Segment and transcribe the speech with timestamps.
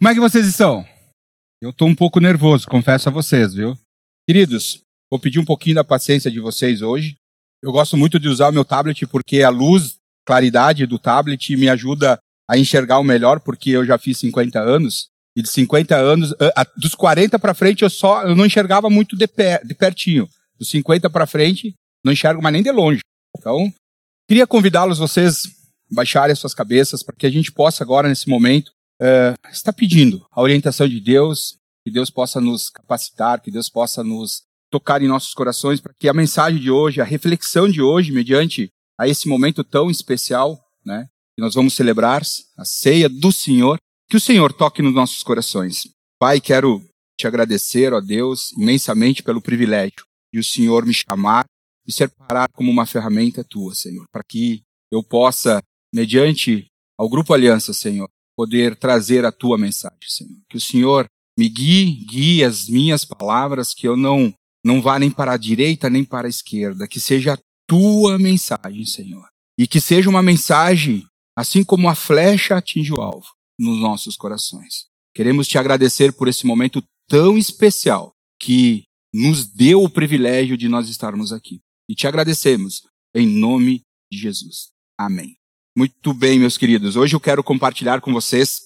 [0.00, 0.82] Como é que vocês estão?
[1.60, 3.76] Eu estou um pouco nervoso, confesso a vocês, viu?
[4.26, 4.80] Queridos,
[5.10, 7.16] vou pedir um pouquinho da paciência de vocês hoje.
[7.62, 11.68] Eu gosto muito de usar o meu tablet porque a luz, claridade do tablet me
[11.68, 12.18] ajuda
[12.48, 15.10] a enxergar o melhor, porque eu já fiz 50 anos.
[15.36, 16.34] E de 50 anos,
[16.78, 20.26] dos 40 para frente, eu só eu não enxergava muito de, pé, de pertinho.
[20.58, 23.00] Dos 50 para frente, não enxergo mais nem de longe.
[23.36, 23.70] Então,
[24.26, 25.42] queria convidá-los, vocês,
[25.92, 30.24] baixarem as suas cabeças, para que a gente possa agora, nesse momento, uh, estar pedindo
[30.30, 35.08] a orientação de Deus, que Deus possa nos capacitar, que Deus possa nos tocar em
[35.08, 39.28] nossos corações, para que a mensagem de hoje, a reflexão de hoje, mediante a esse
[39.28, 42.22] momento tão especial, né, que nós vamos celebrar,
[42.56, 43.78] a ceia do Senhor,
[44.08, 45.88] que o Senhor toque nos nossos corações.
[46.18, 46.84] Pai, quero
[47.18, 51.44] te agradecer, ó Deus, imensamente pelo privilégio de o Senhor me chamar
[51.86, 57.72] e separar como uma ferramenta tua, Senhor, para que eu possa, mediante ao Grupo Aliança,
[57.72, 58.08] Senhor,
[58.40, 60.38] poder trazer a tua mensagem, Senhor.
[60.48, 61.06] Que o Senhor
[61.38, 64.32] me guie, guie as minhas palavras, que eu não,
[64.64, 68.86] não vá nem para a direita nem para a esquerda, que seja a tua mensagem,
[68.86, 69.28] Senhor.
[69.58, 71.04] E que seja uma mensagem,
[71.36, 73.26] assim como a flecha atinge o alvo,
[73.58, 74.86] nos nossos corações.
[75.14, 80.88] Queremos te agradecer por esse momento tão especial que nos deu o privilégio de nós
[80.88, 81.60] estarmos aqui.
[81.86, 84.70] E te agradecemos em nome de Jesus.
[84.98, 85.39] Amém.
[85.80, 86.94] Muito bem, meus queridos.
[86.94, 88.60] Hoje eu quero compartilhar com vocês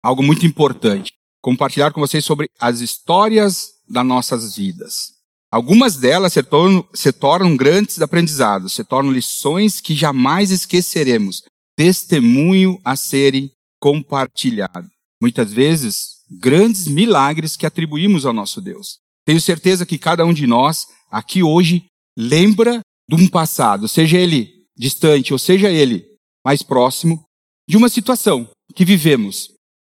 [0.00, 1.10] algo muito importante.
[1.40, 5.08] Compartilhar com vocês sobre as histórias das nossas vidas.
[5.50, 11.42] Algumas delas se tornam, se tornam grandes aprendizados, se tornam lições que jamais esqueceremos,
[11.76, 14.88] testemunho a serem compartilhado.
[15.20, 18.98] Muitas vezes, grandes milagres que atribuímos ao nosso Deus.
[19.26, 24.48] Tenho certeza que cada um de nós, aqui hoje, lembra de um passado, seja ele
[24.76, 26.11] distante ou seja ele
[26.44, 27.22] mais próximo,
[27.68, 29.52] de uma situação que vivemos.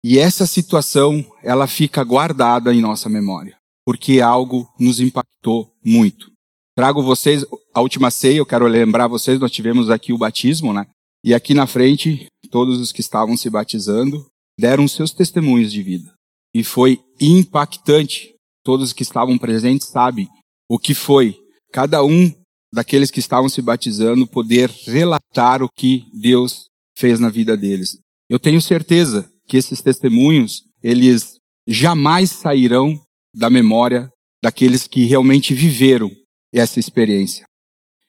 [0.05, 6.31] E essa situação, ela fica guardada em nossa memória, porque algo nos impactou muito.
[6.77, 10.87] Trago vocês a última ceia, eu quero lembrar vocês, nós tivemos aqui o batismo, né?
[11.25, 14.27] E aqui na frente, todos os que estavam se batizando
[14.59, 16.13] deram seus testemunhos de vida.
[16.55, 18.35] E foi impactante.
[18.63, 20.29] Todos que estavam presentes sabem
[20.69, 21.39] o que foi
[21.73, 22.33] cada um
[22.75, 27.99] daqueles que estavam se batizando poder relatar o que Deus fez na vida deles.
[28.29, 31.37] Eu tenho certeza que esses testemunhos, eles
[31.69, 33.01] jamais sairão
[33.33, 34.11] da memória
[34.43, 36.11] daqueles que realmente viveram
[36.53, 37.47] essa experiência.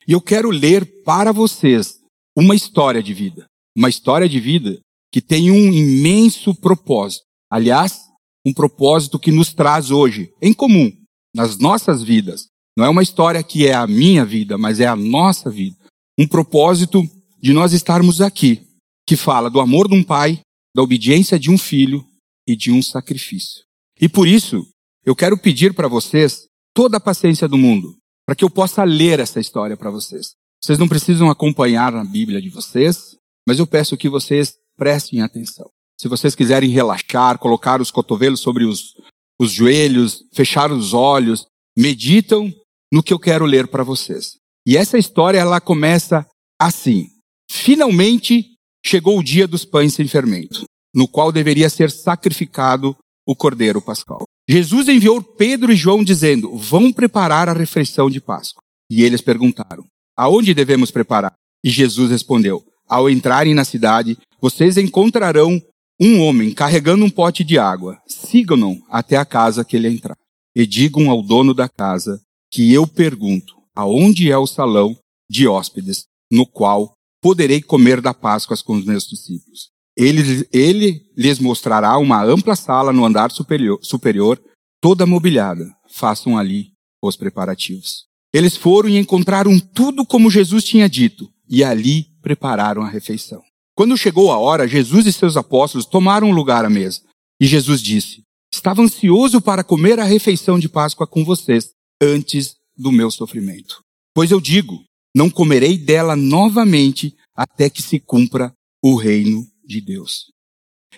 [0.07, 1.99] E eu quero ler para vocês
[2.35, 3.45] uma história de vida.
[3.77, 4.79] Uma história de vida
[5.11, 7.23] que tem um imenso propósito.
[7.51, 7.99] Aliás,
[8.43, 10.91] um propósito que nos traz hoje, em comum,
[11.33, 14.95] nas nossas vidas, não é uma história que é a minha vida, mas é a
[14.95, 15.77] nossa vida.
[16.17, 17.03] Um propósito
[17.41, 18.61] de nós estarmos aqui,
[19.07, 20.41] que fala do amor de um pai,
[20.75, 22.05] da obediência de um filho
[22.45, 23.63] e de um sacrifício.
[23.99, 24.67] E por isso,
[25.05, 29.19] eu quero pedir para vocês toda a paciência do mundo, para que eu possa ler
[29.19, 30.33] essa história para vocês.
[30.61, 33.15] Vocês não precisam acompanhar na Bíblia de vocês,
[33.47, 35.69] mas eu peço que vocês prestem atenção.
[35.97, 38.95] Se vocês quiserem relaxar, colocar os cotovelos sobre os,
[39.39, 41.45] os joelhos, fechar os olhos,
[41.77, 42.53] meditam
[42.95, 44.37] no que eu quero ler para vocês.
[44.65, 46.25] E essa história ela começa
[46.57, 47.09] assim:
[47.51, 48.45] Finalmente
[48.85, 50.63] chegou o dia dos pães sem fermento,
[50.93, 52.95] no qual deveria ser sacrificado
[53.27, 54.23] o cordeiro pascal.
[54.47, 58.61] Jesus enviou Pedro e João dizendo: Vão preparar a refeição de Páscoa.
[58.89, 59.83] E eles perguntaram:
[60.15, 61.33] Aonde devemos preparar?
[61.61, 65.61] E Jesus respondeu: Ao entrarem na cidade, vocês encontrarão
[65.99, 67.99] um homem carregando um pote de água.
[68.07, 70.15] Sigam-no até a casa que ele entrar.
[70.55, 72.21] E digam ao dono da casa:
[72.55, 74.97] que eu pergunto: aonde é o salão
[75.29, 79.71] de hóspedes no qual poderei comer da Páscoa com os meus discípulos?
[79.97, 84.41] Ele, ele lhes mostrará uma ampla sala no andar superior, superior,
[84.81, 85.69] toda mobiliada.
[85.89, 86.71] Façam ali
[87.01, 88.05] os preparativos.
[88.33, 93.41] Eles foram e encontraram tudo como Jesus tinha dito, e ali prepararam a refeição.
[93.75, 97.01] Quando chegou a hora, Jesus e seus apóstolos tomaram lugar à mesa.
[97.39, 98.23] E Jesus disse:
[98.53, 103.81] Estava ansioso para comer a refeição de Páscoa com vocês, antes do meu sofrimento.
[104.13, 104.83] Pois eu digo,
[105.15, 110.31] não comerei dela novamente até que se cumpra o reino de Deus.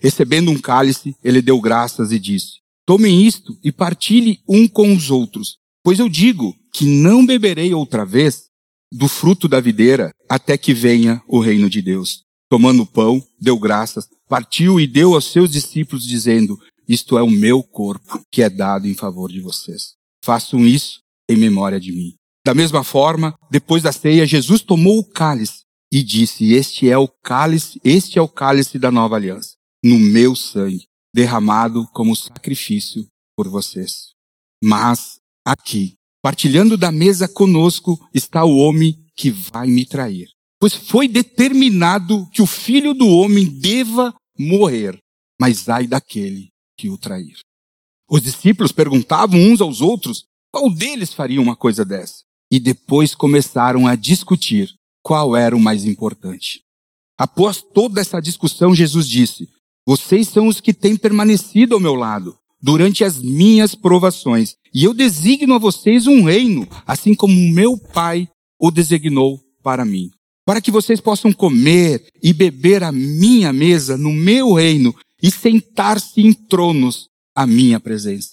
[0.01, 5.09] Recebendo um cálice, ele deu graças e disse: Tomem isto e partilhe um com os
[5.09, 8.47] outros, pois eu digo que não beberei outra vez
[8.91, 12.23] do fruto da videira até que venha o reino de Deus.
[12.49, 16.57] Tomando o pão, deu graças, partiu e deu aos seus discípulos, dizendo:
[16.87, 19.96] Isto é o meu corpo, que é dado em favor de vocês.
[20.27, 22.13] Façam isso em memória de mim.
[22.45, 27.07] Da mesma forma, depois da ceia, Jesus tomou o cálice e disse: Este é o
[27.07, 30.83] cálice, este é o cálice da nova aliança, no meu sangue.
[31.15, 33.07] derramado como sacrifício
[33.37, 34.09] por vocês.
[34.61, 40.27] Mas aqui, partilhando da mesa conosco, está o homem que vai me trair.
[40.59, 44.99] Pois foi determinado que o filho do homem deva morrer,
[45.39, 47.46] mas ai daquele que o trair.
[48.09, 52.23] Os discípulos perguntavam uns aos outros qual deles faria uma coisa dessa.
[52.49, 54.73] E depois começaram a discutir
[55.03, 56.61] qual era o mais importante.
[57.17, 59.49] Após toda essa discussão, Jesus disse:
[59.85, 64.93] Vocês são os que têm permanecido ao meu lado durante as minhas provações, e eu
[64.93, 68.27] designo a vocês um reino, assim como o meu Pai
[68.59, 70.09] o designou para mim,
[70.45, 76.21] para que vocês possam comer e beber a minha mesa no meu reino e sentar-se
[76.21, 78.31] em tronos à minha presença.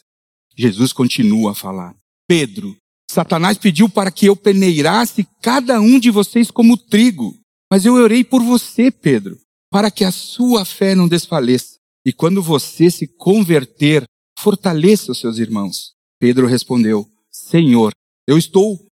[0.57, 1.95] Jesus continua a falar:
[2.27, 2.75] Pedro,
[3.11, 7.39] Satanás pediu para que eu peneirasse cada um de vocês como trigo.
[7.71, 9.39] Mas eu orei por você, Pedro,
[9.71, 11.77] para que a sua fé não desfaleça.
[12.07, 14.05] E quando você se converter,
[14.39, 15.93] fortaleça os seus irmãos.
[16.19, 17.93] Pedro respondeu: Senhor,
[18.27, 18.87] eu estou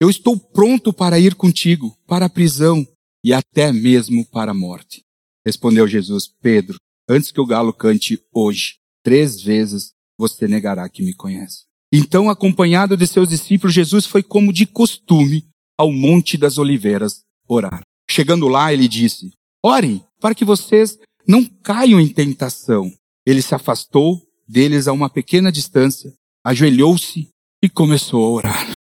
[0.00, 2.86] eu estou pronto para ir contigo para a prisão
[3.24, 5.02] e até mesmo para a morte.
[5.46, 6.76] Respondeu Jesus: Pedro,
[7.08, 11.64] antes que o galo cante hoje, três vezes você negará que me conhece.
[11.92, 15.46] Então, acompanhado de seus discípulos, Jesus foi como de costume
[15.78, 17.82] ao Monte das Oliveiras orar.
[18.10, 19.30] Chegando lá, ele disse:
[19.62, 22.92] Orem para que vocês não caiam em tentação.
[23.26, 26.12] Ele se afastou deles a uma pequena distância,
[26.44, 27.28] ajoelhou-se
[27.62, 28.72] e começou a orar.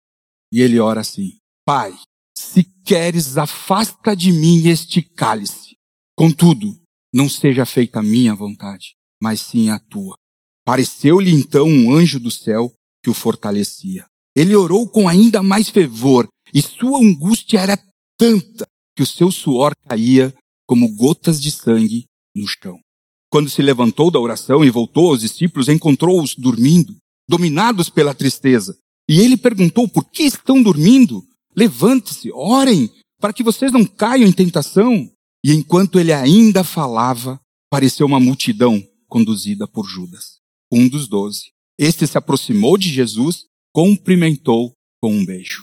[0.52, 1.94] E ele ora assim: Pai,
[2.36, 5.76] se queres, afasta de mim este cálice.
[6.16, 6.76] Contudo,
[7.12, 10.16] não seja feita a minha vontade, mas sim a tua.
[10.66, 14.04] Pareceu-lhe então um anjo do céu que o fortalecia.
[14.34, 17.78] Ele orou com ainda mais fervor, e sua angústia era
[18.18, 18.66] tanta
[18.96, 20.34] que o seu suor caía
[20.66, 22.80] como gotas de sangue no chão.
[23.30, 26.96] Quando se levantou da oração e voltou aos discípulos, encontrou-os dormindo,
[27.28, 28.76] dominados pela tristeza.
[29.08, 31.24] E ele perguntou: Por que estão dormindo?
[31.54, 32.90] Levante-se, orem,
[33.20, 35.08] para que vocês não caiam em tentação.
[35.44, 38.82] E enquanto ele ainda falava, apareceu uma multidão
[39.12, 40.38] conduzida por Judas,
[40.72, 44.72] um dos doze, este se aproximou de Jesus, cumprimentou
[45.02, 45.60] com um beijo.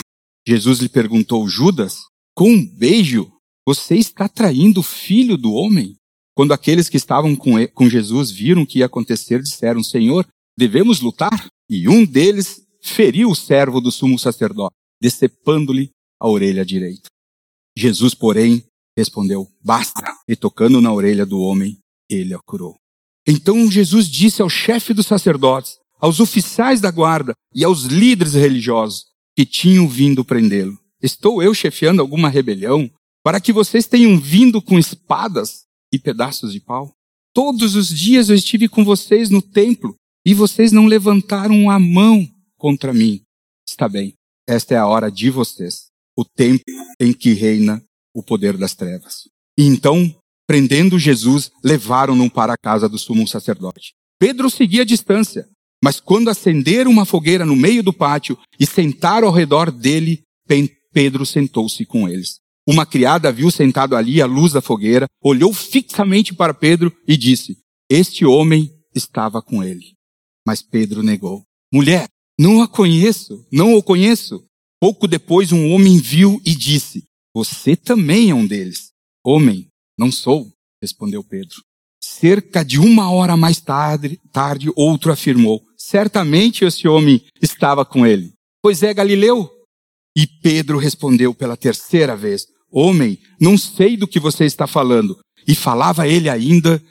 [0.47, 1.97] Jesus lhe perguntou, Judas,
[2.35, 3.31] com um beijo,
[3.65, 5.95] você está traindo o filho do homem?
[6.35, 11.01] Quando aqueles que estavam com, com Jesus viram o que ia acontecer, disseram, Senhor, devemos
[11.01, 11.47] lutar?
[11.67, 17.09] E um deles feriu o servo do sumo sacerdote, decepando-lhe a orelha direita.
[17.75, 18.63] Jesus, porém,
[18.95, 22.77] respondeu, basta, e tocando na orelha do homem, ele a curou.
[23.31, 29.05] Então Jesus disse ao chefe dos sacerdotes, aos oficiais da guarda e aos líderes religiosos
[29.35, 30.75] que tinham vindo prendê-lo.
[30.99, 32.89] Estou eu chefiando alguma rebelião
[33.23, 36.91] para que vocês tenham vindo com espadas e pedaços de pau?
[37.31, 39.93] Todos os dias eu estive com vocês no templo
[40.25, 42.27] e vocês não levantaram a mão
[42.57, 43.21] contra mim.
[43.67, 44.15] Está bem,
[44.47, 46.63] esta é a hora de vocês, o tempo
[46.99, 47.79] em que reina
[48.11, 49.29] o poder das trevas.
[49.55, 50.18] E então,
[50.49, 53.93] prendendo Jesus, levaram-no para a casa do sumo sacerdote.
[54.19, 55.47] Pedro seguia a distância,
[55.83, 60.23] mas quando acenderam uma fogueira no meio do pátio e sentaram ao redor dele,
[60.91, 62.39] Pedro sentou-se com eles.
[62.67, 67.59] Uma criada viu sentado ali à luz da fogueira, olhou fixamente para Pedro e disse:
[67.87, 69.93] Este homem estava com ele.
[70.47, 72.07] Mas Pedro negou: Mulher,
[72.39, 74.43] não a conheço, não o conheço.
[74.81, 77.03] Pouco depois, um homem viu e disse:
[77.35, 78.89] Você também é um deles.
[79.23, 79.68] Homem,
[79.99, 80.49] não sou,
[80.81, 81.61] respondeu Pedro.
[82.01, 88.31] Cerca de uma hora mais tarde, tarde outro afirmou: Certamente esse homem estava com ele,
[88.63, 89.51] pois é Galileu.
[90.17, 95.19] E Pedro respondeu pela terceira vez: Homem, não sei do que você está falando.
[95.45, 96.81] E falava ele ainda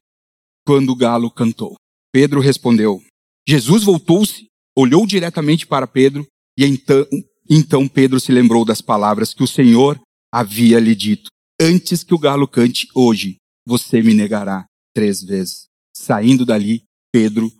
[0.66, 1.76] quando o galo cantou.
[2.12, 3.02] Pedro respondeu:
[3.48, 4.46] Jesus voltou-se,
[4.76, 6.26] olhou diretamente para Pedro,
[6.58, 7.06] e então,
[7.48, 9.98] então Pedro se lembrou das palavras que o Senhor
[10.30, 13.36] havia lhe dito: Antes que o galo cante hoje,
[13.66, 15.66] você me negará três vezes.
[15.92, 17.52] Saindo dali, Pedro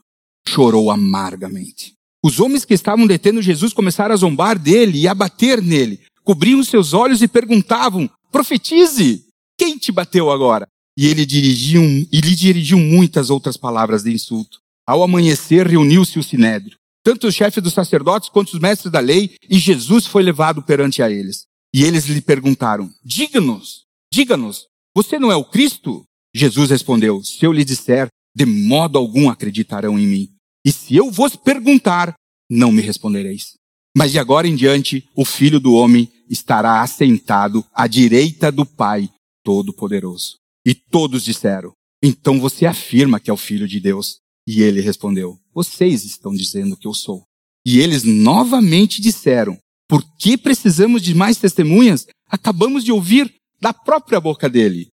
[0.47, 1.95] chorou amargamente.
[2.25, 6.00] Os homens que estavam detendo Jesus começaram a zombar dele e a bater nele.
[6.23, 9.25] Cobriam seus olhos e perguntavam: Profetize!
[9.59, 10.69] Quem te bateu agora?
[10.97, 14.59] E ele dirigiu, e lhe dirigiu muitas outras palavras de insulto.
[14.87, 19.37] Ao amanhecer, reuniu-se o sinédrio, tanto os chefes dos sacerdotes quanto os mestres da lei,
[19.49, 21.47] e Jesus foi levado perante a eles.
[21.75, 26.05] E eles lhe perguntaram: Diga-nos, diga-nos, você não é o Cristo?
[26.35, 30.29] Jesus respondeu: Se eu lhe disser, de modo algum acreditarão em mim.
[30.65, 32.15] E se eu vos perguntar,
[32.50, 33.55] não me respondereis.
[33.97, 39.11] Mas de agora em diante, o filho do homem estará assentado à direita do Pai
[39.43, 40.37] Todo-Poderoso.
[40.65, 41.73] E todos disseram:
[42.03, 44.19] Então você afirma que é o filho de Deus.
[44.47, 47.25] E ele respondeu: Vocês estão dizendo que eu sou.
[47.67, 52.07] E eles novamente disseram: Por que precisamos de mais testemunhas?
[52.31, 54.88] Acabamos de ouvir da própria boca dele.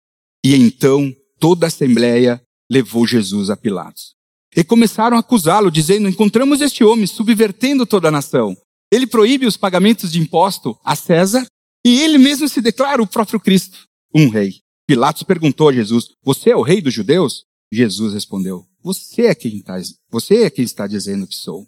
[0.43, 4.13] E então toda a assembleia levou Jesus a Pilatos.
[4.55, 8.55] E começaram a acusá-lo, dizendo: Encontramos este homem subvertendo toda a nação.
[8.91, 11.45] Ele proíbe os pagamentos de imposto a César
[11.85, 14.59] e ele mesmo se declara o próprio Cristo, um rei.
[14.87, 17.43] Pilatos perguntou a Jesus: Você é o rei dos judeus?
[17.71, 21.65] Jesus respondeu: Você é quem está, você é quem está dizendo que sou.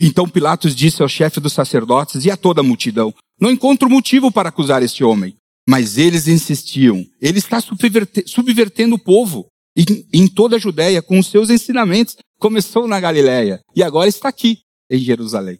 [0.00, 4.32] Então Pilatos disse ao chefe dos sacerdotes e a toda a multidão: Não encontro motivo
[4.32, 5.36] para acusar este homem.
[5.68, 11.28] Mas eles insistiam: Ele está subvertendo o povo em, em toda a Judéia com os
[11.28, 12.16] seus ensinamentos.
[12.38, 14.58] Começou na Galiléia e agora está aqui,
[14.90, 15.58] em Jerusalém.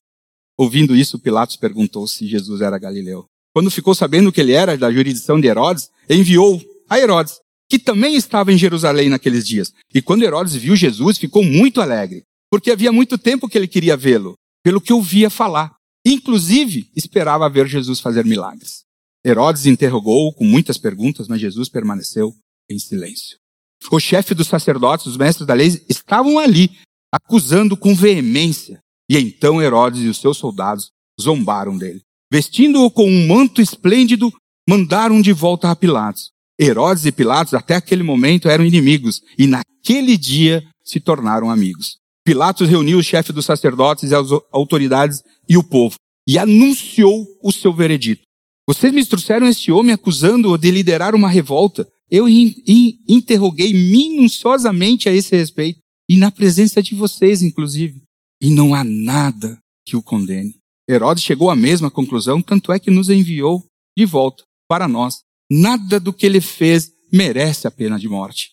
[0.58, 3.24] Ouvindo isso, Pilatos perguntou se Jesus era galileu.
[3.54, 8.16] Quando ficou sabendo que ele era da jurisdição de Herodes, enviou a Herodes, que também
[8.16, 9.72] estava em Jerusalém naqueles dias.
[9.94, 13.96] E quando Herodes viu Jesus, ficou muito alegre, porque havia muito tempo que ele queria
[13.96, 15.74] vê-lo, pelo que ouvia falar.
[16.04, 18.82] Inclusive, esperava ver Jesus fazer milagres.
[19.24, 22.34] Herodes interrogou-o com muitas perguntas, mas Jesus permaneceu
[22.68, 23.38] em silêncio.
[23.90, 26.70] O chefe dos sacerdotes, os mestres da lei, estavam ali,
[27.12, 28.80] acusando com veemência.
[29.08, 32.00] E então Herodes e os seus soldados zombaram dele.
[32.32, 34.32] Vestindo-o com um manto esplêndido,
[34.68, 36.30] mandaram de volta a Pilatos.
[36.60, 41.98] Herodes e Pilatos, até aquele momento, eram inimigos, e naquele dia se tornaram amigos.
[42.24, 47.52] Pilatos reuniu o chefe dos sacerdotes e as autoridades e o povo, e anunciou o
[47.52, 48.22] seu veredito.
[48.68, 51.88] Vocês me trouxeram este homem acusando-o de liderar uma revolta.
[52.10, 58.02] Eu interroguei minuciosamente a esse respeito, e na presença de vocês, inclusive.
[58.40, 60.54] E não há nada que o condene.
[60.88, 63.64] Herodes chegou à mesma conclusão, tanto é que nos enviou
[63.96, 65.20] de volta para nós.
[65.50, 68.50] Nada do que ele fez merece a pena de morte.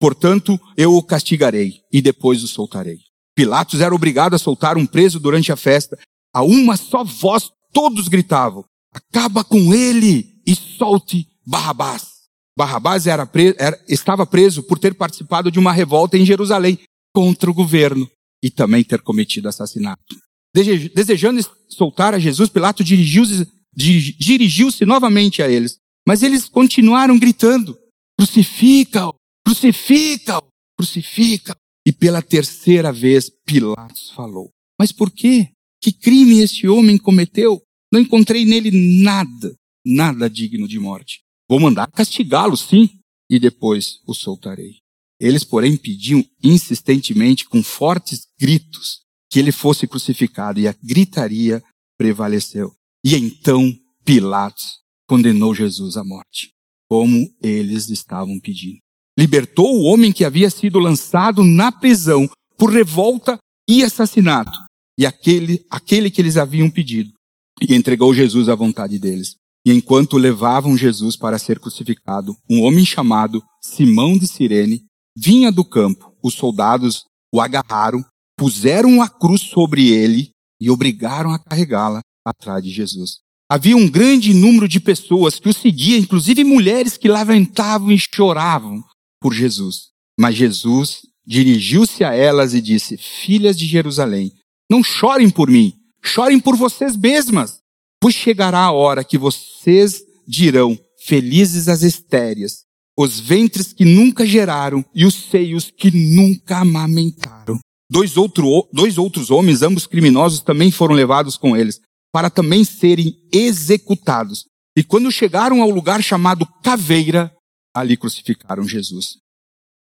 [0.00, 2.98] Portanto, eu o castigarei e depois o soltarei.
[3.34, 5.98] Pilatos era obrigado a soltar um preso durante a festa.
[6.32, 12.14] A uma só voz todos gritavam: Acaba com ele e solte Barrabás.
[12.56, 16.78] Barrabás era era, estava preso por ter participado de uma revolta em Jerusalém
[17.12, 18.08] contra o governo
[18.42, 20.16] e também ter cometido assassinato.
[20.54, 25.78] Desejando soltar a Jesus, Pilatos dirigiu-se dirigiu novamente a eles.
[26.06, 27.76] Mas eles continuaram gritando:
[28.16, 30.46] crucifica-o, crucifica-o,
[30.78, 31.56] crucifica-o.
[31.86, 35.48] E pela terceira vez Pilatos falou: Mas por quê?
[35.82, 37.60] Que crime este homem cometeu?
[37.94, 38.72] Não encontrei nele
[39.04, 39.54] nada,
[39.86, 41.20] nada digno de morte.
[41.48, 42.90] Vou mandar castigá-lo, sim,
[43.30, 44.78] e depois o soltarei.
[45.20, 51.62] Eles, porém, pediam insistentemente, com fortes gritos, que ele fosse crucificado, e a gritaria
[51.96, 52.74] prevaleceu.
[53.04, 53.72] E então
[54.04, 56.50] Pilatos condenou Jesus à morte,
[56.90, 58.80] como eles estavam pedindo.
[59.16, 64.58] Libertou o homem que havia sido lançado na prisão por revolta e assassinato,
[64.98, 67.12] e aquele, aquele que eles haviam pedido,
[67.60, 69.36] e entregou Jesus à vontade deles.
[69.66, 74.84] E enquanto levavam Jesus para ser crucificado, um homem chamado Simão de Cirene
[75.16, 76.12] vinha do campo.
[76.22, 78.04] Os soldados o agarraram,
[78.36, 80.30] puseram a cruz sobre ele
[80.60, 83.18] e obrigaram a carregá-la atrás de Jesus.
[83.50, 88.82] Havia um grande número de pessoas que o seguiam, inclusive mulheres que lamentavam e choravam
[89.20, 89.88] por Jesus.
[90.18, 94.32] Mas Jesus dirigiu-se a elas e disse: Filhas de Jerusalém,
[94.70, 97.60] não chorem por mim, chorem por vocês mesmas,
[98.00, 102.64] pois chegará a hora que vocês dirão: Felizes as estéreas,
[102.96, 107.58] os ventres que nunca geraram e os seios que nunca amamentaram.
[107.90, 111.80] Dois, outro, dois outros homens, ambos criminosos, também foram levados com eles,
[112.12, 114.46] para também serem executados.
[114.76, 117.32] E quando chegaram ao lugar chamado Caveira,
[117.74, 119.18] ali crucificaram Jesus.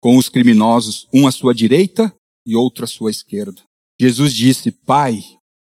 [0.01, 2.13] Com os criminosos, um à sua direita
[2.46, 3.62] e outro à sua esquerda.
[4.00, 5.22] Jesus disse: Pai,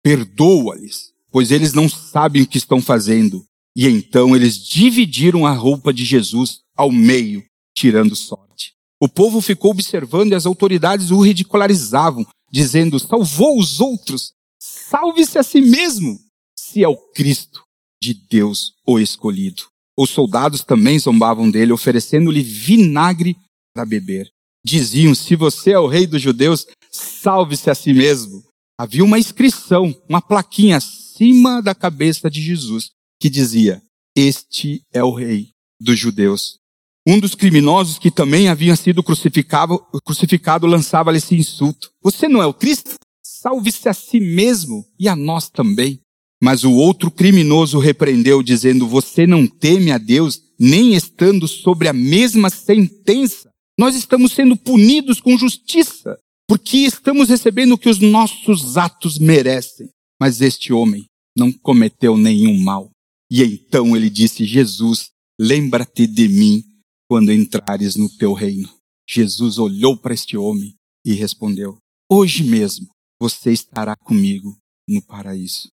[0.09, 3.45] perdoa-lhes, pois eles não sabem o que estão fazendo.
[3.77, 7.45] E então eles dividiram a roupa de Jesus ao meio,
[7.77, 8.73] tirando sorte.
[8.99, 15.43] O povo ficou observando e as autoridades o ridicularizavam, dizendo: salvou os outros, salve-se a
[15.43, 16.19] si mesmo,
[16.59, 17.63] se é o Cristo
[18.03, 19.65] de Deus o escolhido.
[19.95, 23.37] Os soldados também zombavam dele, oferecendo-lhe vinagre
[23.75, 24.27] para beber.
[24.65, 28.48] Diziam: se você é o rei dos judeus, salve-se a si mesmo.
[28.79, 33.83] Havia uma inscrição, uma plaquinha acima da cabeça de Jesus, que dizia:
[34.17, 35.49] Este é o rei
[35.81, 36.59] dos judeus.
[37.07, 41.91] Um dos criminosos que também havia sido crucificado, crucificado lançava-lhe esse insulto.
[42.03, 42.95] Você não é o Cristo?
[43.25, 46.01] Salve-se a si mesmo e a nós também.
[46.41, 51.93] Mas o outro criminoso repreendeu, dizendo, você não teme a Deus, nem estando sobre a
[51.93, 53.51] mesma sentença.
[53.79, 56.17] Nós estamos sendo punidos com justiça.
[56.49, 59.91] Porque estamos recebendo o que os nossos atos merecem.
[60.21, 61.05] Mas este homem
[61.37, 62.91] não cometeu nenhum mal.
[63.31, 66.65] E então ele disse: Jesus, lembra-te de mim
[67.09, 68.69] quando entrares no teu reino.
[69.09, 70.75] Jesus olhou para este homem
[71.05, 71.79] e respondeu:
[72.11, 72.89] Hoje mesmo
[73.21, 74.57] você estará comigo
[74.89, 75.69] no paraíso.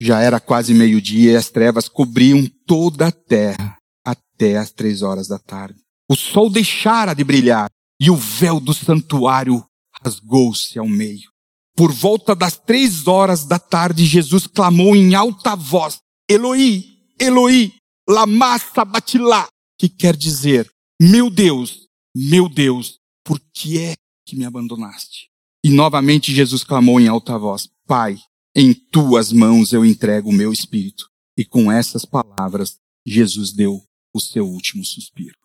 [0.00, 5.28] Já era quase meio-dia e as trevas cobriam toda a terra até as três horas
[5.28, 5.80] da tarde.
[6.10, 9.64] O sol deixara de brilhar e o véu do santuário
[10.04, 11.30] rasgou-se ao meio.
[11.76, 16.84] Por volta das três horas da tarde, Jesus clamou em alta voz: Eloi,
[17.18, 17.72] Eloi,
[18.08, 23.94] lama sabatilá, que quer dizer: Meu Deus, meu Deus, por que é
[24.26, 25.30] que me abandonaste?
[25.64, 28.18] E novamente Jesus clamou em alta voz: Pai,
[28.54, 31.08] em tuas mãos eu entrego o meu espírito.
[31.36, 33.82] E com essas palavras, Jesus deu
[34.14, 35.41] o seu último suspiro.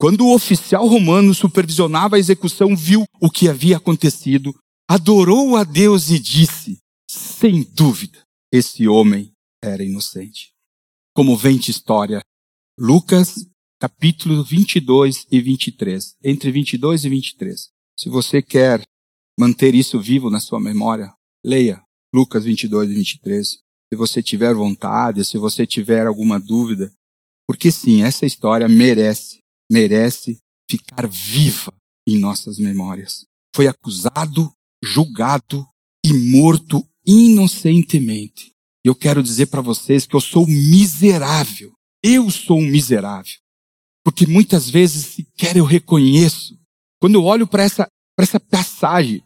[0.00, 4.54] Quando o oficial romano supervisionava a execução viu o que havia acontecido,
[4.88, 6.78] adorou a Deus e disse:
[7.10, 10.52] sem dúvida, esse homem era inocente.
[11.14, 12.20] Comovente história.
[12.78, 13.44] Lucas,
[13.80, 16.14] capítulo 22 e 23.
[16.22, 17.68] Entre 22 e 23.
[17.98, 18.82] Se você quer
[19.36, 21.12] manter isso vivo na sua memória,
[21.44, 21.82] leia
[22.14, 23.48] Lucas 22 e 23.
[23.48, 26.92] Se você tiver vontade, se você tiver alguma dúvida,
[27.48, 29.40] porque sim, essa história merece,
[29.70, 30.38] merece
[30.70, 31.72] ficar viva
[32.06, 33.26] em nossas memórias.
[33.54, 35.66] Foi acusado, julgado
[36.04, 38.52] e morto inocentemente.
[38.84, 41.72] Eu quero dizer para vocês que eu sou miserável.
[42.02, 43.34] Eu sou um miserável.
[44.04, 46.58] Porque muitas vezes sequer eu reconheço.
[47.00, 49.22] Quando eu olho para essa, essa passagem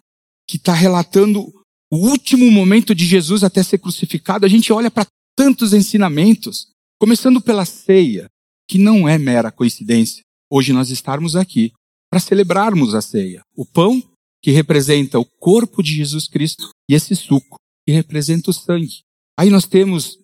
[0.48, 1.52] que está relatando
[1.90, 5.06] o último momento de Jesus até ser crucificado, a gente olha para
[5.36, 6.68] tantos ensinamentos,
[6.98, 8.28] começando pela ceia,
[8.68, 10.24] que não é mera coincidência.
[10.54, 11.72] Hoje nós estarmos aqui
[12.10, 13.42] para celebrarmos a ceia.
[13.56, 14.02] O pão,
[14.42, 17.56] que representa o corpo de Jesus Cristo, e esse suco,
[17.86, 19.00] que representa o sangue.
[19.34, 20.18] Aí nós temos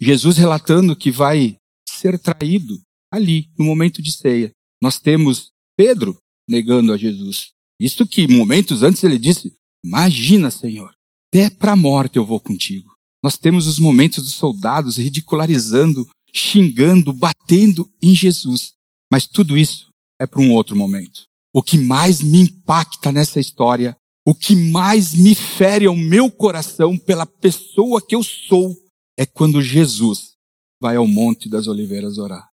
[0.00, 2.80] Jesus relatando que vai ser traído
[3.12, 4.50] ali, no momento de ceia.
[4.82, 6.16] Nós temos Pedro
[6.48, 7.50] negando a Jesus.
[7.78, 9.52] Isto que momentos antes ele disse:
[9.84, 10.90] Imagina, Senhor,
[11.28, 12.94] até para a morte eu vou contigo.
[13.22, 18.75] Nós temos os momentos dos soldados ridicularizando, xingando, batendo em Jesus.
[19.10, 19.88] Mas tudo isso
[20.20, 21.24] é para um outro momento.
[21.54, 26.98] O que mais me impacta nessa história, o que mais me fere ao meu coração
[26.98, 28.76] pela pessoa que eu sou,
[29.18, 30.34] é quando Jesus
[30.80, 32.48] vai ao Monte das Oliveiras orar.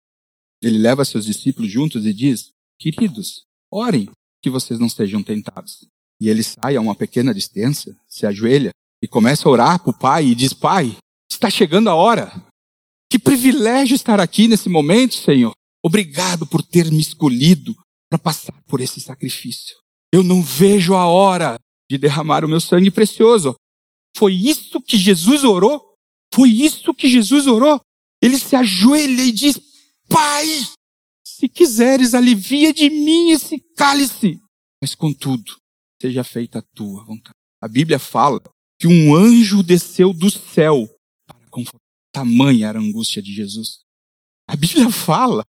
[0.62, 4.08] Ele leva seus discípulos juntos e diz: Queridos, orem
[4.40, 5.86] que vocês não sejam tentados.
[6.20, 8.70] E ele sai a uma pequena distância, se ajoelha
[9.02, 10.96] e começa a orar para o pai e diz: Pai,
[11.30, 12.30] está chegando a hora.
[13.10, 15.52] Que privilégio estar aqui nesse momento, Senhor.
[15.84, 17.74] Obrigado por ter me escolhido
[18.08, 19.76] para passar por esse sacrifício.
[20.12, 21.58] Eu não vejo a hora
[21.90, 23.54] de derramar o meu sangue precioso.
[24.16, 25.94] Foi isso que Jesus orou?
[26.32, 27.80] Foi isso que Jesus orou?
[28.22, 29.58] Ele se ajoelha e diz:
[30.08, 30.46] Pai,
[31.26, 34.40] se quiseres, alivia de mim esse cálice.
[34.80, 35.56] Mas contudo,
[36.00, 37.34] seja feita a tua vontade.
[37.60, 38.40] A Bíblia fala
[38.78, 40.88] que um anjo desceu do céu
[41.26, 41.78] para confortar.
[42.12, 43.80] Tamanha era a angústia de Jesus.
[44.48, 45.42] A Bíblia fala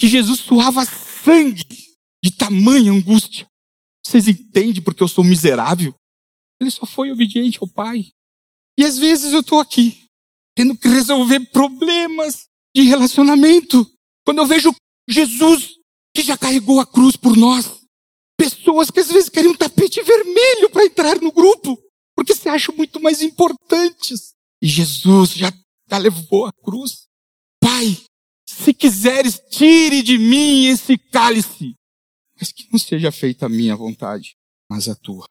[0.00, 1.62] que Jesus suava sangue
[2.24, 3.46] de tamanha angústia.
[4.02, 5.94] Vocês entendem porque eu sou miserável?
[6.58, 8.06] Ele só foi obediente ao Pai.
[8.78, 10.06] E às vezes eu estou aqui,
[10.56, 13.86] tendo que resolver problemas de relacionamento.
[14.24, 14.74] Quando eu vejo
[15.06, 15.74] Jesus,
[16.16, 17.82] que já carregou a cruz por nós,
[18.38, 21.78] pessoas que às vezes querem um tapete vermelho para entrar no grupo,
[22.16, 24.32] porque se acham muito mais importantes.
[24.62, 25.52] E Jesus já,
[25.90, 27.06] já levou a cruz.
[27.60, 28.02] Pai,
[28.60, 31.74] se quiseres, tire de mim esse cálice,
[32.38, 34.36] mas que não seja feita a minha vontade,
[34.70, 35.26] mas a tua.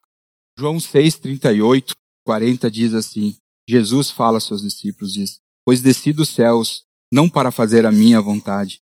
[0.58, 1.94] João 6, 38,
[2.26, 3.36] 40 diz assim:
[3.68, 8.20] Jesus fala aos seus discípulos, diz: Pois desci dos céus, não para fazer a minha
[8.20, 8.80] vontade,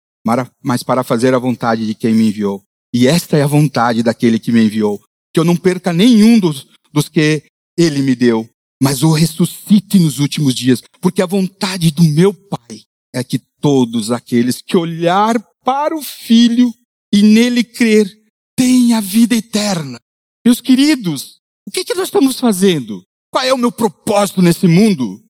[0.63, 2.63] mas para fazer a vontade de quem me enviou.
[2.93, 4.99] E esta é a vontade daquele que me enviou,
[5.33, 7.43] que eu não perca nenhum dos, dos que
[7.77, 8.49] ele me deu,
[8.81, 14.11] mas o ressuscite nos últimos dias, porque a vontade do meu Pai é que todos
[14.11, 16.73] aqueles que olhar para o Filho
[17.13, 18.07] e nele crer
[18.55, 19.99] tenham a vida eterna.
[20.45, 23.03] Meus queridos, o que, que nós estamos fazendo?
[23.31, 25.23] Qual é o meu propósito nesse mundo?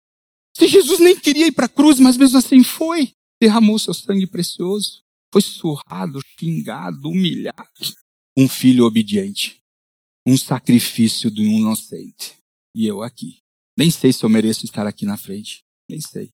[0.56, 4.28] Se Jesus nem queria ir para a cruz, mas mesmo assim foi, derramou seu sangue
[4.28, 7.96] precioso foi surrado, xingado, humilhado.
[8.38, 9.62] Um filho obediente.
[10.26, 12.36] Um sacrifício de um inocente.
[12.76, 13.40] E eu aqui.
[13.78, 15.64] Nem sei se eu mereço estar aqui na frente.
[15.90, 16.32] Nem sei.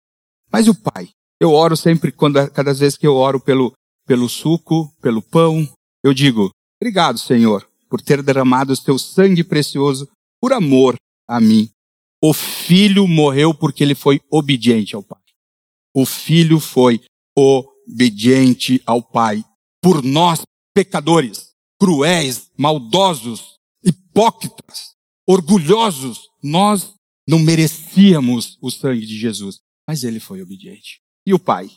[0.52, 1.10] Mas o Pai.
[1.44, 3.74] Eu oro sempre, quando, cada vez que eu oro pelo,
[4.08, 5.68] pelo suco, pelo pão,
[6.02, 6.50] eu digo,
[6.82, 10.08] obrigado, Senhor, por ter derramado o teu sangue precioso
[10.40, 10.96] por amor
[11.28, 11.70] a mim.
[12.24, 15.20] O filho morreu porque ele foi obediente ao Pai.
[15.94, 17.02] O filho foi
[17.38, 19.44] obediente ao Pai.
[19.82, 24.94] Por nós, pecadores, cruéis, maldosos, hipócritas,
[25.28, 26.94] orgulhosos, nós
[27.28, 31.03] não merecíamos o sangue de Jesus, mas ele foi obediente.
[31.26, 31.72] E o Pai?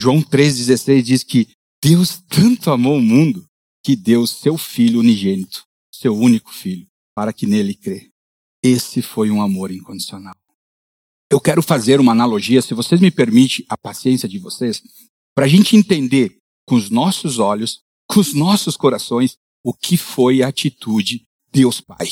[0.00, 1.48] João 3,16 diz que
[1.82, 3.44] Deus tanto amou o mundo
[3.84, 8.10] que deu seu Filho unigênito, seu único Filho, para que nele crê.
[8.62, 10.36] Esse foi um amor incondicional.
[11.30, 14.82] Eu quero fazer uma analogia, se vocês me permitem a paciência de vocês,
[15.34, 16.36] para a gente entender
[16.66, 22.06] com os nossos olhos, com os nossos corações, o que foi a atitude Deus Pai.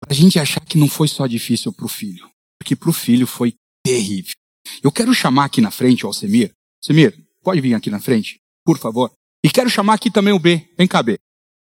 [0.00, 2.92] Para a gente achar que não foi só difícil para o filho, porque para o
[2.92, 4.34] filho foi terrível.
[4.82, 6.52] Eu quero chamar aqui na frente o Alcemir.
[6.82, 9.10] Alcemir, pode vir aqui na frente, por favor.
[9.44, 10.68] E quero chamar aqui também o B.
[10.76, 11.18] Vem cá, B.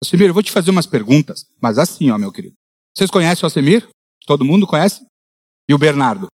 [0.02, 2.54] Alcemir, eu vou te fazer umas perguntas, mas assim, ó, meu querido.
[2.96, 3.88] Vocês conhecem o Alcemir?
[4.26, 5.04] Todo mundo conhece?
[5.68, 6.28] E o Bernardo?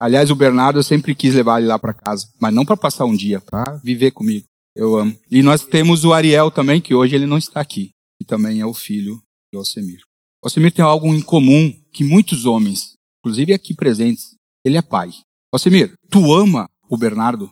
[0.00, 3.04] Aliás, o Bernardo eu sempre quis levar ele lá para casa, mas não para passar
[3.04, 4.46] um dia, para viver comigo.
[4.74, 5.18] Eu amo.
[5.28, 8.66] E nós temos o Ariel também, que hoje ele não está aqui, e também é
[8.66, 9.20] o filho
[9.52, 10.00] do Alcemir.
[10.42, 15.10] Alcemir tem algo em comum que muitos homens, inclusive aqui presentes, ele é pai.
[15.52, 17.50] Alcemir, tu ama o Bernardo?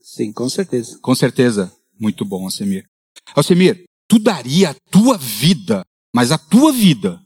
[0.00, 0.98] Sim, com certeza.
[1.00, 1.72] Com certeza.
[1.98, 2.86] Muito bom, Alcemir.
[3.34, 5.82] Alcemir, tu daria a tua vida,
[6.14, 7.22] mas a tua vida,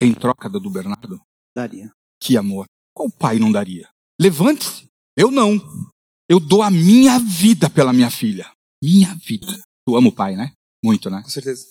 [0.00, 1.20] em troca da do Bernardo?
[1.54, 1.90] Daria.
[2.20, 2.66] Que amor.
[2.94, 3.88] Qual pai não daria?
[4.20, 4.86] Levante-se.
[5.16, 5.60] Eu não.
[6.28, 8.50] Eu dou a minha vida pela minha filha.
[8.82, 9.58] Minha vida.
[9.86, 10.52] Tu ama o pai, né?
[10.84, 11.22] Muito, né?
[11.22, 11.66] Com certeza.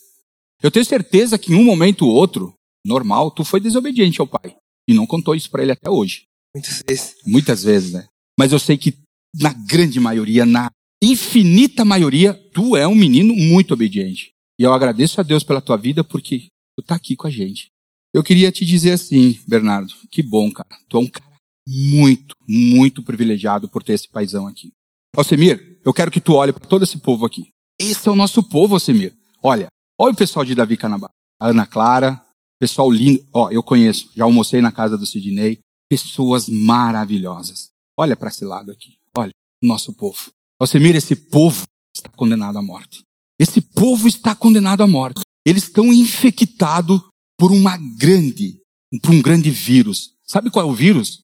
[0.62, 2.54] Eu tenho certeza que em um momento ou outro,
[2.86, 4.56] normal, tu foi desobediente ao pai.
[4.88, 6.26] E não contou isso para ele até hoje.
[6.54, 7.16] Muitas vezes.
[7.26, 8.08] Muitas vezes, né?
[8.38, 8.98] Mas eu sei que
[9.40, 10.70] na grande maioria, na
[11.02, 14.32] infinita maioria, tu é um menino muito obediente.
[14.60, 17.68] E eu agradeço a Deus pela tua vida porque tu tá aqui com a gente.
[18.14, 20.70] Eu queria te dizer assim, Bernardo, que bom, cara.
[20.90, 21.32] Tu é um cara
[21.68, 24.72] muito, muito privilegiado por ter esse paizão aqui.
[25.16, 27.50] Alcemir, eu quero que tu olhe para todo esse povo aqui.
[27.80, 29.14] Esse é o nosso povo, Alcemir.
[29.42, 31.10] Olha, olha o pessoal de Davi Canabá.
[31.40, 32.22] A Ana Clara,
[32.60, 33.26] pessoal lindo.
[33.34, 35.60] Ó, eu conheço, já almocei na casa do Sidney.
[35.92, 37.70] Pessoas maravilhosas.
[37.98, 38.98] Olha para esse lado aqui.
[39.14, 40.32] Olha, nosso povo.
[40.58, 43.04] Alcemir, esse povo está condenado à morte.
[43.38, 45.20] Esse povo está condenado à morte.
[45.46, 47.02] Eles estão infectados
[47.38, 48.62] por uma grande,
[49.02, 50.14] por um grande vírus.
[50.24, 51.24] Sabe qual é o vírus?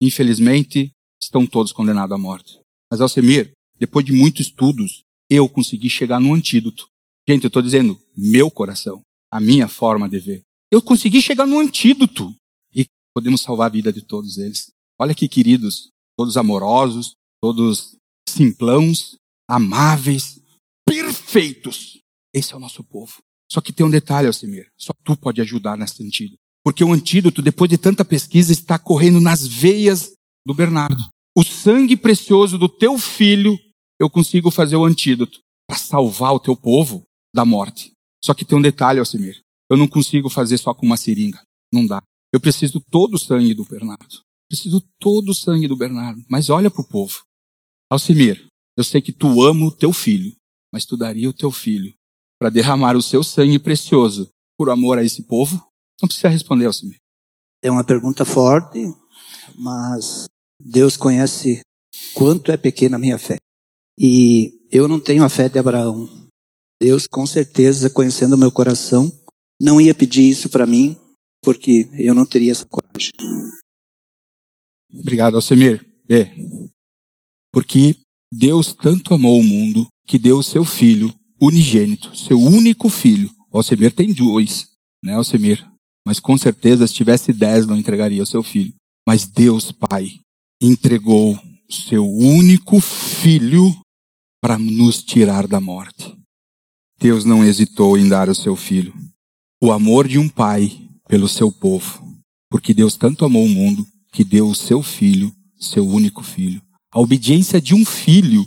[0.00, 0.90] Infelizmente,
[1.22, 2.58] estão todos condenados à morte.
[2.90, 6.88] Mas Alcemir, depois de muitos estudos, eu consegui chegar no antídoto.
[7.28, 10.42] Gente, eu estou dizendo, meu coração, a minha forma de ver.
[10.72, 12.34] Eu consegui chegar no antídoto
[13.18, 14.70] podemos salvar a vida de todos eles.
[14.96, 17.96] Olha que queridos, todos amorosos, todos
[18.28, 19.16] simplãos,
[19.50, 20.40] amáveis,
[20.86, 21.98] perfeitos.
[22.32, 23.16] Esse é o nosso povo.
[23.50, 24.68] Só que tem um detalhe, Alcemir.
[24.78, 26.36] Só tu pode ajudar nesse sentido.
[26.64, 30.12] Porque o antídoto, depois de tanta pesquisa, está correndo nas veias
[30.46, 31.02] do Bernardo.
[31.36, 33.58] O sangue precioso do teu filho,
[33.98, 37.02] eu consigo fazer o antídoto para salvar o teu povo
[37.34, 37.90] da morte.
[38.24, 39.40] Só que tem um detalhe, Alcemir.
[39.68, 41.42] Eu não consigo fazer só com uma seringa.
[41.72, 42.00] Não dá.
[42.32, 44.22] Eu preciso todo o sangue do Bernardo.
[44.48, 46.22] Preciso todo o sangue do Bernardo.
[46.28, 47.22] Mas olha para o povo.
[47.90, 50.34] Alcimir, eu sei que tu ama o teu filho,
[50.72, 51.92] mas tu daria o teu filho
[52.38, 55.56] para derramar o seu sangue precioso por amor a esse povo?
[56.00, 56.98] Não precisa responder, Alcimir.
[57.62, 58.78] É uma pergunta forte,
[59.56, 60.26] mas
[60.60, 61.60] Deus conhece
[62.14, 63.36] quanto é pequena a minha fé.
[63.98, 66.08] E eu não tenho a fé de Abraão.
[66.80, 69.10] Deus, com certeza, conhecendo o meu coração,
[69.60, 70.96] não ia pedir isso para mim,
[71.48, 73.10] porque eu não teria essa coragem.
[74.92, 75.82] Obrigado, Alcemir.
[76.06, 76.30] É.
[77.50, 77.96] Porque
[78.30, 83.30] Deus tanto amou o mundo que deu o seu filho unigênito, seu único filho.
[83.50, 84.68] Alcemir tem dois,
[85.02, 85.66] né, Alcemir?
[86.06, 88.74] Mas com certeza, se tivesse dez, não entregaria o seu filho.
[89.08, 90.20] Mas Deus, Pai,
[90.60, 93.74] entregou seu único filho
[94.38, 96.14] para nos tirar da morte.
[97.00, 98.92] Deus não hesitou em dar o seu filho.
[99.62, 102.06] O amor de um pai pelo seu povo.
[102.50, 106.62] Porque Deus tanto amou o mundo que deu o seu filho, seu único filho.
[106.92, 108.46] A obediência de um filho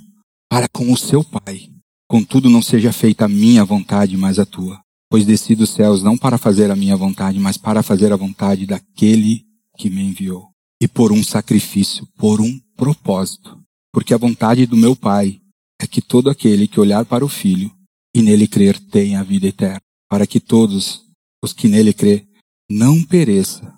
[0.49, 1.69] para com o seu pai.
[2.07, 4.79] Contudo, não seja feita a minha vontade, mas a tua.
[5.09, 8.65] Pois desci dos céus não para fazer a minha vontade, mas para fazer a vontade
[8.65, 9.45] daquele
[9.77, 10.49] que me enviou.
[10.81, 13.57] E por um sacrifício, por um propósito.
[13.93, 15.39] Porque a vontade do meu Pai
[15.79, 17.71] é que todo aquele que olhar para o Filho
[18.15, 19.81] e nele crer tenha a vida eterna.
[20.09, 21.01] Para que todos
[21.43, 22.25] os que nele crê
[22.71, 23.75] não pereça,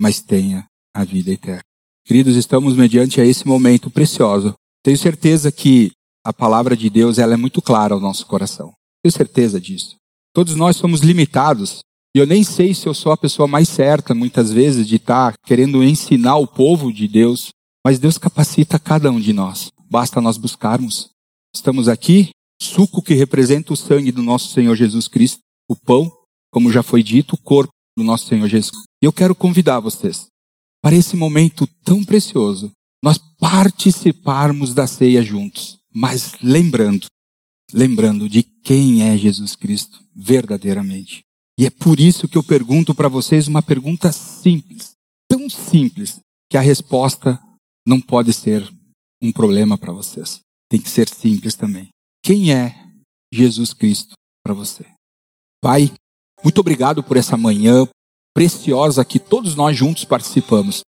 [0.00, 1.62] mas tenha a vida eterna.
[2.06, 4.54] Queridos, estamos mediante a esse momento precioso.
[4.84, 5.90] Tenho certeza que
[6.24, 8.72] a palavra de Deus ela é muito clara ao nosso coração.
[9.02, 9.96] Tenho certeza disso.
[10.32, 11.80] Todos nós somos limitados
[12.14, 15.32] E eu nem sei se eu sou a pessoa mais certa, muitas vezes, de estar
[15.32, 17.50] tá querendo ensinar o povo de Deus,
[17.84, 19.68] mas Deus capacita cada um de nós.
[19.90, 21.10] Basta nós buscarmos.
[21.54, 22.30] Estamos aqui,
[22.62, 26.10] suco que representa o sangue do nosso Senhor Jesus Cristo, o pão,
[26.50, 28.84] como já foi dito, o corpo do nosso Senhor Jesus.
[29.02, 30.26] E eu quero convidar vocês
[30.86, 32.70] para esse momento tão precioso,
[33.02, 37.06] nós participarmos da ceia juntos, mas lembrando,
[37.72, 41.24] lembrando de quem é Jesus Cristo verdadeiramente.
[41.58, 44.92] E é por isso que eu pergunto para vocês uma pergunta simples,
[45.28, 47.42] tão simples, que a resposta
[47.84, 48.72] não pode ser
[49.20, 50.38] um problema para vocês.
[50.70, 51.88] Tem que ser simples também.
[52.22, 52.76] Quem é
[53.32, 54.86] Jesus Cristo para você?
[55.60, 55.92] Pai,
[56.46, 57.88] muito obrigado por essa manhã
[58.32, 60.82] preciosa que todos nós juntos participamos.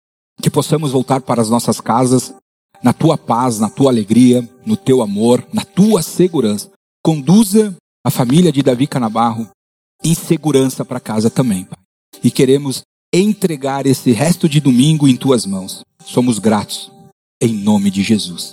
[0.42, 2.34] Que possamos voltar para as nossas casas
[2.82, 6.70] na tua paz, na tua alegria, no teu amor, na tua segurança.
[7.02, 9.48] Conduza a família de Davi Canabarro
[10.04, 11.78] em segurança para casa também, Pai.
[12.22, 15.80] E queremos entregar esse resto de domingo em tuas mãos.
[16.04, 16.92] Somos gratos.
[17.40, 18.50] Em nome de Jesus.